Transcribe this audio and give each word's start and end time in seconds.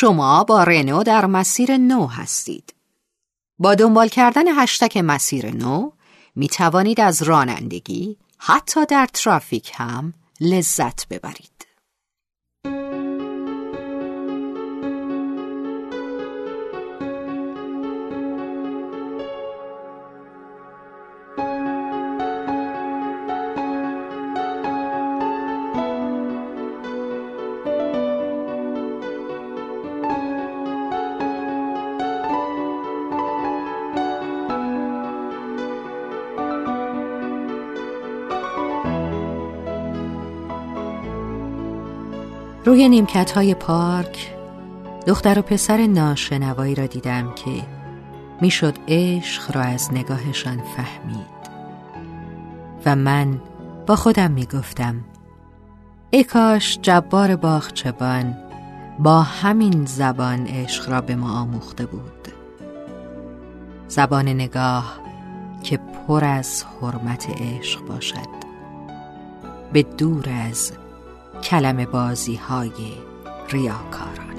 شما 0.00 0.44
با 0.44 0.64
رنو 0.64 1.02
در 1.02 1.26
مسیر 1.26 1.76
نو 1.76 2.06
هستید. 2.06 2.74
با 3.58 3.74
دنبال 3.74 4.08
کردن 4.08 4.62
هشتک 4.62 4.96
مسیر 4.96 5.54
نو 5.54 5.90
می 6.34 6.48
توانید 6.48 7.00
از 7.00 7.22
رانندگی 7.22 8.16
حتی 8.38 8.86
در 8.86 9.06
ترافیک 9.06 9.72
هم 9.74 10.14
لذت 10.40 11.08
ببرید. 11.08 11.66
روی 42.64 42.88
نیمکت 42.88 43.30
های 43.30 43.54
پارک 43.54 44.34
دختر 45.06 45.38
و 45.38 45.42
پسر 45.42 45.86
ناشنوایی 45.86 46.74
را 46.74 46.86
دیدم 46.86 47.34
که 47.34 47.62
می‌شد 48.40 48.74
عشق 48.88 49.56
را 49.56 49.62
از 49.62 49.92
نگاهشان 49.92 50.62
فهمید. 50.76 51.40
و 52.86 52.96
من 52.96 53.40
با 53.86 53.96
خودم 53.96 54.30
می‌گفتم 54.30 55.04
ای 56.10 56.24
کاش 56.24 56.78
جبار 56.82 57.36
باغچبان 57.36 58.36
با 58.98 59.22
همین 59.22 59.84
زبان 59.84 60.46
عشق 60.46 60.90
را 60.90 61.00
به 61.00 61.14
ما 61.16 61.40
آموخته 61.40 61.86
بود. 61.86 62.28
زبان 63.88 64.28
نگاه 64.28 65.00
که 65.62 65.76
پر 65.76 66.24
از 66.24 66.64
حرمت 66.64 67.26
عشق 67.40 67.86
باشد 67.86 68.40
به 69.72 69.82
دور 69.82 70.28
از 70.48 70.72
کلم 71.44 71.84
بازی 71.84 72.34
های 72.34 72.70
ریاکاران. 73.50 74.29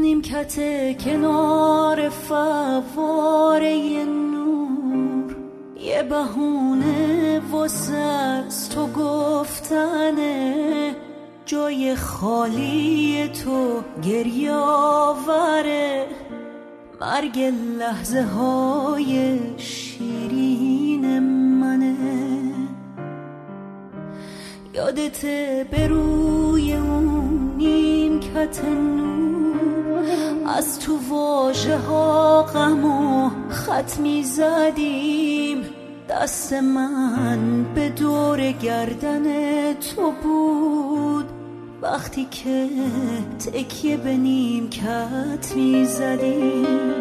نیمکت 0.00 0.54
کنار 1.04 2.08
فواره 2.08 4.04
نور. 4.04 5.36
یه 5.80 6.02
بهونه 6.02 7.40
واسه 7.50 8.44
تو 8.74 8.86
گفتنه. 8.86 10.96
جای 11.46 11.96
خالی 11.96 13.30
تو 13.44 13.80
گریاوره. 14.02 16.06
مرگ 17.00 17.38
لحظه 17.78 18.22
های 18.22 19.38
شیرین 19.56 21.18
منه. 21.60 21.96
یادت 24.74 25.24
به 25.70 25.88
روی 25.88 26.72
اون 26.72 27.54
نیمکت 27.56 28.64
نور. 28.64 29.63
از 30.46 30.80
تو 30.80 30.98
واجه 31.10 31.78
ها 31.78 32.42
غم 32.42 32.84
و 32.84 33.30
خط 33.48 33.98
می 33.98 34.22
زدیم 34.24 35.62
دست 36.08 36.52
من 36.52 37.64
به 37.74 37.88
دور 37.88 38.52
گردن 38.52 39.24
تو 39.72 40.12
بود. 40.22 41.24
وقتی 41.82 42.24
که 42.24 42.68
تکیه 43.38 43.96
به 43.96 44.16
نیمکت 44.16 45.52
می 45.56 45.84
زدیم 45.84 46.94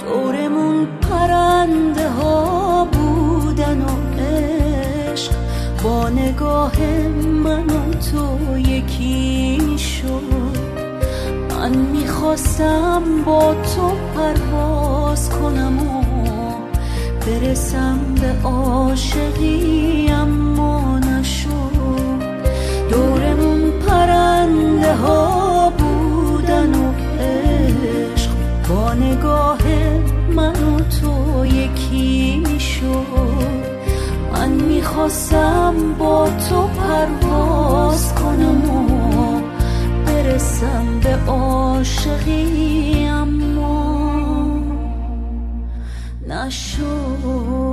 دورمون 0.00 0.86
پرنده 1.00 2.08
ها 2.08 2.84
بودن 2.84 3.80
و 3.80 4.20
عشق. 4.20 5.32
با 5.84 6.08
نگاه 6.08 6.80
من 7.20 7.66
و 7.66 7.94
تو 8.12 8.58
یکی 8.58 9.78
شد. 9.78 10.83
من 11.64 11.76
می‌خواستم 11.76 13.02
با 13.26 13.54
تو 13.54 13.92
پرواز 14.14 15.30
کنم 15.30 15.78
و 15.78 16.02
برسم 17.26 17.98
به 18.20 18.48
عاشقی 18.48 20.08
اما 20.10 20.98
نشد. 20.98 22.22
دورمون 22.90 23.70
پرنده 23.86 24.94
ها 24.94 25.72
بودن 25.78 26.74
و 26.74 26.92
عشق 27.20 28.30
با 28.68 28.94
نگاه 28.94 29.62
من 30.36 30.52
و 30.64 30.80
تو 30.80 31.46
یکی 31.46 32.44
شد. 32.60 33.64
من 34.32 34.48
می‌خواستم 34.48 35.74
با 35.98 36.28
تو 36.48 36.68
پرواز 36.68 38.14
کنم 38.14 38.70
و 38.70 38.94
برسم 40.06 41.00
به 41.02 41.32
عاشقی 41.84 43.06
اما 43.08 44.60
نشد. 46.28 47.63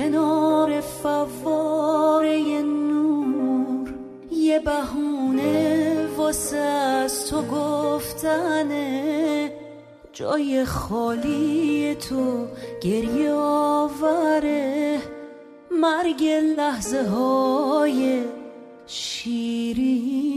کنار 0.00 0.80
فواره 0.80 2.62
نور. 2.62 3.94
یه 4.32 4.58
بهونه 4.58 6.06
واسه 6.16 6.56
از 6.56 7.26
تو 7.26 7.42
گفتنه. 7.42 9.52
جای 10.12 10.64
خالی 10.64 11.96
تو 12.08 12.46
گریه 12.82 13.32
آوره. 13.32 14.98
مرگ 15.70 16.24
لحظه 16.56 17.02
های 17.02 18.22
شیرین 18.86 20.29